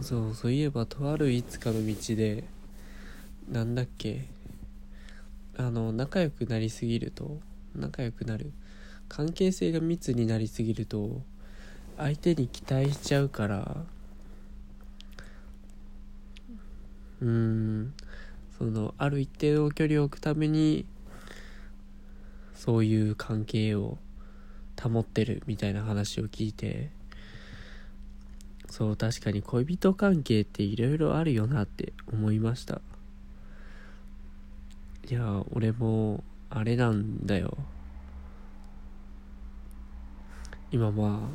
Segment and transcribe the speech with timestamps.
[0.00, 2.44] そうそういえばとあるいつかの道で
[3.50, 4.26] なんだっけ
[5.56, 7.38] あの仲良くなりすぎると
[7.74, 8.52] 仲良くなる
[9.08, 11.20] 関係性が密になりすぎると
[11.98, 13.76] 相手に期待しちゃうから
[17.20, 17.92] うーん
[18.56, 20.86] そのある一定の距離を置くために
[22.54, 23.98] そういう関係を
[24.82, 26.90] 保ってるみたいな話を聞いて
[28.70, 32.80] そう確かに恋人関係っていろいろあるよなって思いました。
[35.08, 37.58] いや俺もあれなんだよ。
[40.70, 41.28] 今ま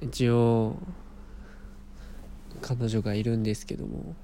[0.00, 0.78] あ一応
[2.62, 4.14] 彼女がいるんですけども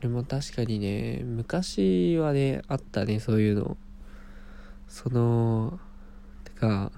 [0.00, 3.76] 俺も確かにね昔はねあったねそういうの。
[4.88, 5.78] その
[6.42, 6.90] てか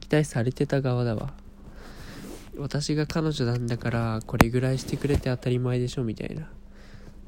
[0.00, 1.32] 期待されてた側だわ。
[2.56, 6.48] 私が彼女なんだからこれぐらいしてくれて当たり前でしょみたいな。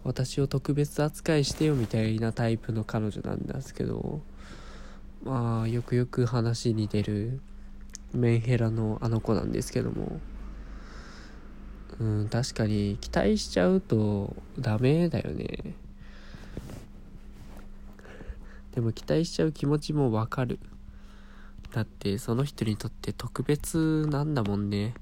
[0.04, 4.22] 私を特別扱いしてよみたいなタイプの彼女なんですけど。
[5.24, 7.40] まあよくよく話に出る。
[8.14, 10.20] メンヘラのあの子なんですけども。
[11.98, 15.74] うん確かに期待しちゃうとダメだよね。
[18.74, 20.60] でも期待しちゃう気持ちもわかる。
[21.72, 24.94] だってその人にとって特別なんだもんね。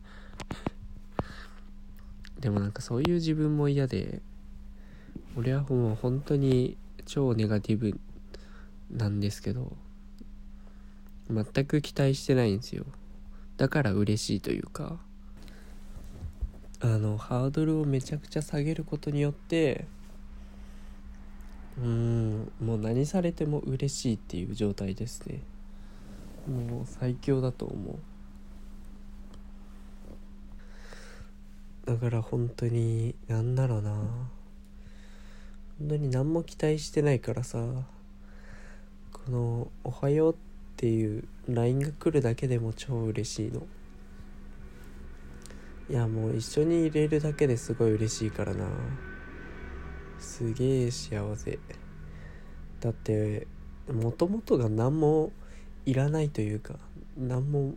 [2.40, 4.20] でもなんかそういう自分も嫌で
[5.36, 7.98] 俺はもう本当に超ネガティブ
[8.90, 9.72] なんですけど
[11.30, 12.84] 全く期待してないんですよ。
[13.56, 14.98] だから嬉しいというか
[16.80, 19.86] あのハードルをめちゃくちゃ下げることによって
[21.78, 25.40] うんもう何されても嬉しいっていう状態ですね。
[26.46, 27.96] もう最強だと思う。
[31.86, 33.90] だから本当になんだろうな。
[35.78, 37.58] 本当に何も期待してないからさ。
[39.12, 40.36] この「おはよう」っ
[40.76, 43.66] ていう LINE が来るだけでも超嬉しいの。
[45.90, 48.66] いやもう一緒にいれるだけですごい嬉しいからな。
[50.18, 51.58] すげえ幸せ。
[52.80, 53.46] だって
[53.92, 55.32] もともとが何も
[55.84, 56.78] いらないというか
[57.18, 57.74] 何も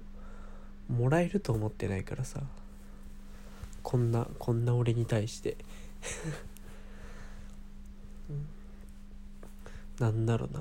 [0.87, 2.41] もらえると思ってないからさ。
[3.87, 5.55] こんなこんな俺に対して。
[9.97, 10.59] なんだろうな。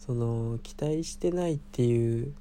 [0.00, 2.34] その期待してないっていう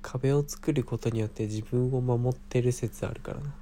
[0.00, 3.54] 壁を作ることによって自分を守ってる説あるからな。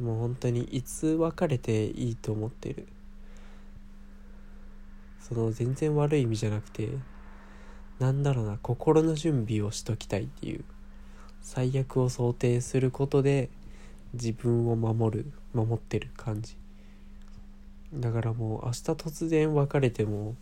[0.00, 2.86] もう本当にいつ別れていいと思ってる。
[5.20, 6.88] その全然悪い意味じゃなくて
[7.98, 10.64] なんだろうな心の準備をしときたいっていう
[11.44, 13.50] 最悪を想定することで
[14.14, 16.56] 自分を守る守ってる感じ。
[17.92, 20.34] だからもう明日突然別れても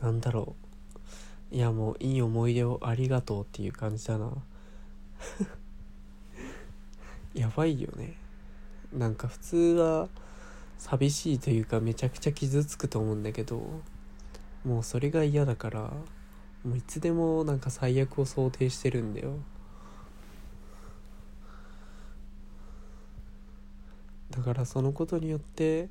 [0.00, 0.54] なんだろ
[1.52, 1.54] う。
[1.54, 4.30] いやもういい思い出をありがとうっていう感じだな。
[7.34, 8.14] やばいよね。
[8.92, 10.08] なんか普通は
[10.78, 13.80] 寂しいというかめちゃくちゃ傷つくと思うんだけど
[14.64, 15.90] もうそれが嫌だから
[16.64, 19.34] もういつでもなんか最悪を想定してるんだよ。
[24.30, 25.88] だからそのことによって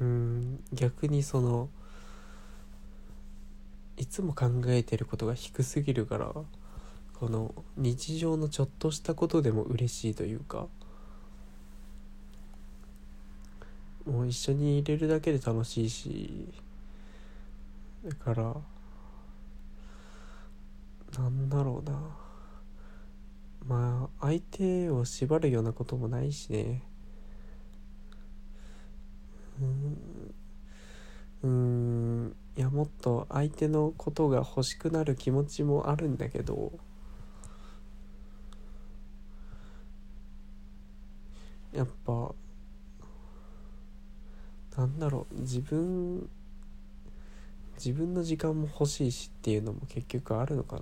[0.00, 1.68] うん逆にその
[3.98, 6.32] いつも考えてることが低すぎるから
[7.14, 10.68] この日常のちょっとしたことでも嬉しいというか
[14.06, 16.48] もう一緒にいれるだけで楽しいし
[18.04, 18.54] だから
[21.18, 21.98] なんだろうな。
[23.66, 26.82] まあ相手を縛るようなこともないしね。
[29.60, 30.34] うん。
[31.42, 31.48] う
[32.28, 32.36] ん。
[32.56, 36.72] いやもっと相手のことが欲しくなる気持ちもあるんだけど。
[41.72, 42.34] やっぱ
[44.76, 45.40] なんだろう。
[45.40, 46.28] 自分
[47.76, 50.78] 自分の時間も欲しいしっていうのも結局あるのか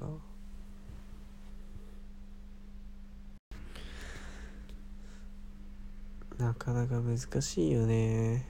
[6.38, 6.46] な。
[6.46, 8.46] なかなか難しいよね。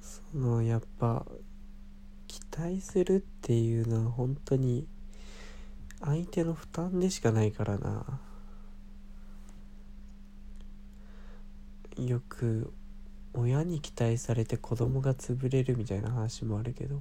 [0.00, 1.24] そのやっぱ
[2.26, 4.86] 期待するっていうのは本当に
[6.00, 8.20] 相手の負担でしかないからな。
[11.98, 12.72] よく
[13.36, 17.00] 親に期待されて子供が潰れるみたいな話もあるけど。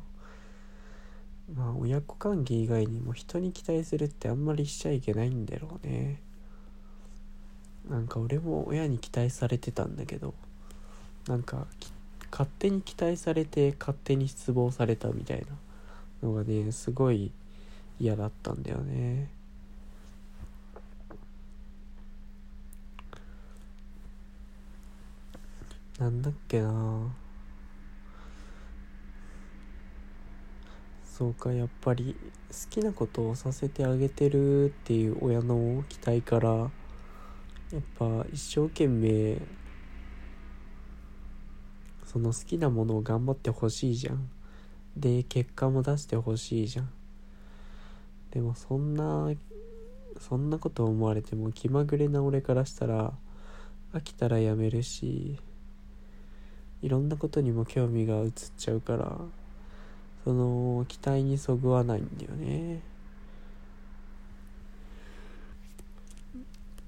[1.54, 6.20] まあ親子関係以外にも人に期待するってあんまりしちゃいけないんだろうね。
[7.88, 10.34] なんか俺も親に期待されてたんだけど。
[11.28, 11.66] なんか
[12.32, 15.46] 勝手に期待されて勝手に失望されたみたい
[16.22, 17.32] なのがねすごい
[18.00, 19.30] 嫌だったんだよね。
[26.00, 27.16] なんだっけな。
[31.06, 32.14] そうかやっぱり
[32.50, 39.42] 好きなことをさせてあげてるっていう親の期待からやっぱ一生懸命
[42.06, 44.30] その好きなものを頑張ってほしいじゃん。
[44.98, 46.90] で結果も出してほしいじゃん。
[48.32, 49.32] でもそんな
[50.20, 53.14] そんなこと思われても気まぐれな俺からしたら
[53.94, 55.40] 飽きたらやめるし。
[56.86, 59.18] いろんなことにも興味が移っちゃうから
[60.24, 62.76] その期待にそぐわないんだよね。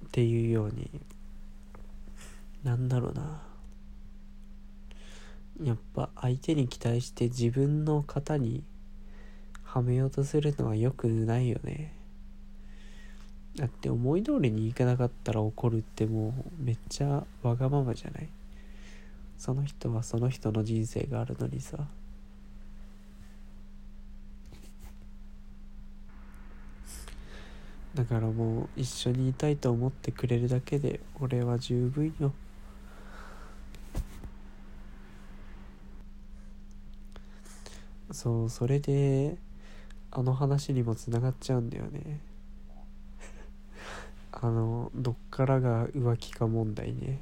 [0.06, 0.90] っていうように
[2.64, 3.42] なんだろうな。
[5.64, 8.64] やっぱ相手に期待して自分の型に
[9.64, 11.94] はめようとするのは良くないよね。
[13.56, 18.30] だって思い通りにいかなかったら怒るってもうめっちゃわがままじゃない？
[19.38, 21.88] その人はその人の人生があるのにさ。
[27.98, 32.32] だからもう一緒にいたいと思ってくれるだけで俺は十分よ。
[38.12, 39.38] そうそれで
[40.12, 42.20] あの話にもつながっちゃうんだよね。
[44.32, 47.20] あのどっからが浮気か問題ね。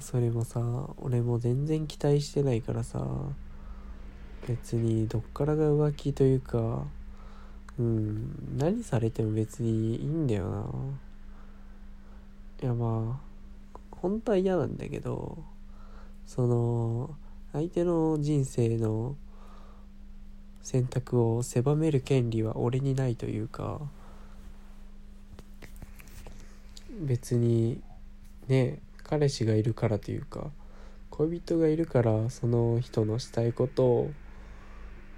[0.00, 0.60] それもさ
[0.98, 3.06] 俺も全然期待してないからさ
[4.48, 6.84] 別にどっからが浮気というか
[7.78, 10.64] うん何されても別にいいんだよな。
[12.62, 13.20] いやま
[13.74, 15.38] あ本当は嫌なんだけど
[16.26, 17.14] その
[17.52, 19.16] 相手の人生の
[20.62, 23.80] 選択を狭める権利は俺にないというか
[27.00, 27.80] 別に
[28.48, 28.78] ね
[29.10, 30.52] 彼氏がいるからというか
[31.10, 34.10] 恋人がいるからその人のしたいことを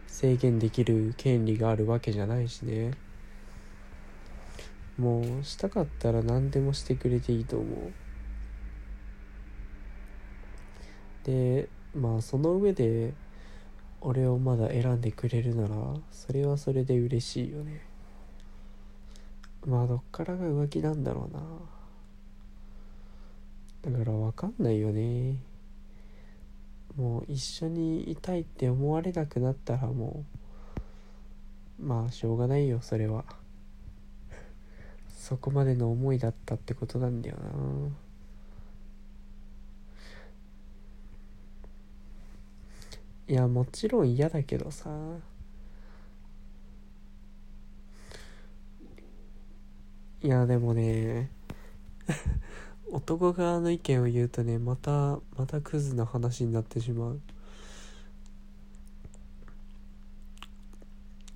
[0.06, 2.92] 制限できる権利があるわけじゃないしね。
[4.96, 7.92] もうしたかったら何でもしてくれていいと思う。
[11.24, 13.12] でまあその上で
[14.00, 15.76] 俺をまだ選んでくれるなら
[16.10, 17.86] それはそれで嬉しいよね。
[19.66, 21.81] まあどっからが浮気なんだろうな。
[23.82, 25.36] だから分かんないよね。
[26.96, 30.24] もう一緒にいたいって思われなくなったらも
[31.80, 33.24] うまあしょうがないよそれは。
[35.10, 37.42] そこまでの思いだったってことなんだよな。
[43.28, 44.90] いやもちろん嫌だけどさ。
[50.22, 51.30] いやでもね。
[52.90, 57.20] 男側の意見を言うとねまたまたクズな話になってしまう。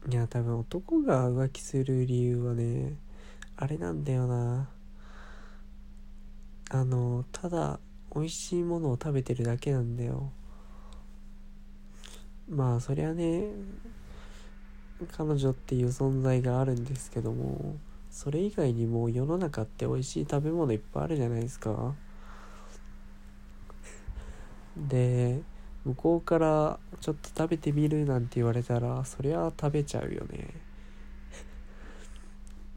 [0.08, 2.94] いや多分男が浮気する理由はね
[3.56, 4.68] あれなんだよな。
[6.70, 7.80] あのただ
[8.14, 10.30] 美味しいものを食べてるだけなんだよ。
[12.48, 13.46] まあそりゃね
[15.16, 17.76] 彼女っていう存在があるんですけども。
[18.16, 21.94] それ以外にも世の中って美味しい食べ物いっぱいあるじゃないですか。
[24.74, 25.42] で
[25.84, 30.48] 向こうからちょっと食べてみるなんて言われたらそりゃ食べちゃうよね。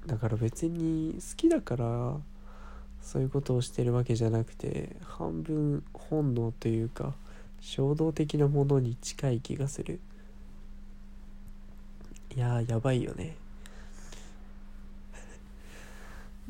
[0.08, 2.18] だから別に好きだから
[3.02, 7.14] そういうことをしてるわけじゃなくて半分本能というか
[7.62, 10.02] 衝動的なものに近い気がする。
[12.36, 13.38] いややばいよね。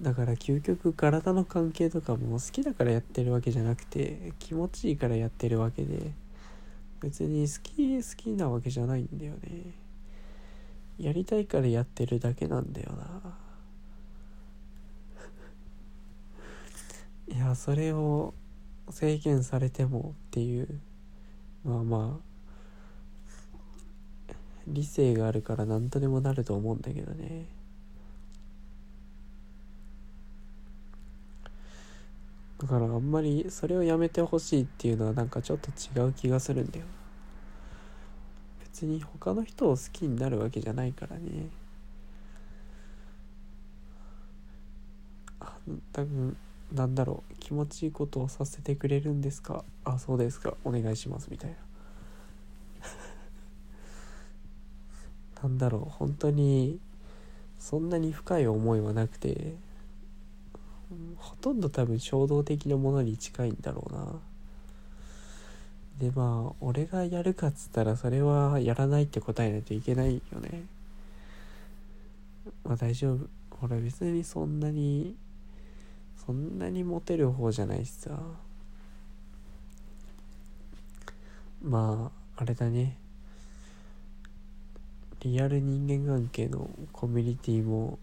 [0.02, 6.12] だから究極体の関係とかも好きだからやってるわけじゃなくて気持ちいいからやってるわけで
[7.02, 9.74] 別に好き好きなわけじゃないんだよね。
[10.98, 13.38] やりたいからやってるだけなんだよな。
[17.36, 18.34] いやそれを
[18.90, 20.80] 制限されてもっていう
[21.64, 22.20] まあま
[24.30, 24.34] あ
[24.68, 27.59] 理性があるから何とでもなると思うんだけどね。
[32.60, 36.86] だからあんまりそれをやめてほしいっていうのはなんかちょっと違う気がするんだよ
[38.62, 41.50] 別に他の人を好きになるわけじゃないからね。
[45.40, 45.58] あ
[45.94, 46.38] 多分
[46.74, 49.64] なんだろう気持ちいいことをさせてくれるんですか？
[49.86, 50.56] あそうですか。
[50.64, 51.58] お願いしますみたいな。
[55.44, 56.80] なんだろう本当に
[57.58, 59.56] そんなに深い思いはなくて。
[61.18, 64.08] ほとんど多分衝動的なものに近いんだろうな。
[66.00, 70.64] でまあ俺がやるかっつったらそれはやらないって答えないといけないよね。
[72.64, 73.28] まあ大丈夫。
[73.62, 75.16] 俺別にそんなに
[76.26, 78.18] そんなにモテる方じゃないしさ。
[81.62, 82.98] まああれだね。
[85.20, 88.00] リアル人間関係のコミュニティも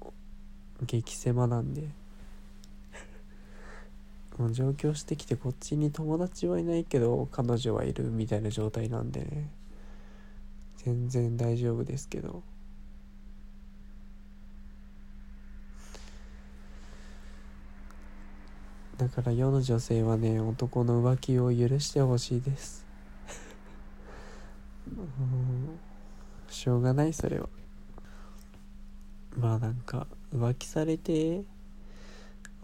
[0.82, 1.88] 激狭なんで。
[4.38, 9.50] もう上京してきてこっちに友達はいないけど彼女はいるみたいな状態なんでね。
[10.76, 12.42] 全然大丈夫ですけど。
[18.96, 22.86] だから世の女性はね男の浮気を許してほしいです。
[24.96, 25.78] うん。
[26.48, 27.48] しょうがないそれは。
[29.36, 31.42] まあなんか浮気されて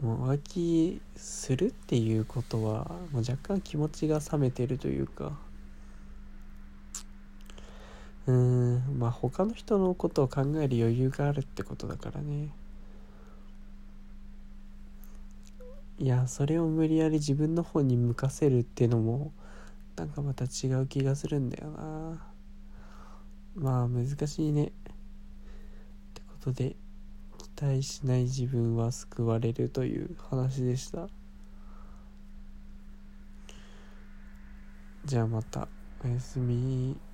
[0.03, 5.39] もう浮気するっていうことはもう若干気持ちが冷めてるというか。
[8.27, 12.49] うーんまあ他の人のことを考える余裕があるってことだからね。
[15.99, 19.33] いやそれを無理やり自分の方に向かせるっていうのも
[19.97, 22.23] なんかまた違う気がするんだよな。
[23.55, 24.65] まあ難しいね。
[24.65, 24.69] っ
[26.15, 26.75] てことで
[27.63, 31.09] 待しない自分は救われるという話でした。
[35.05, 35.69] じゃあまた。
[36.05, 37.12] おやすみ。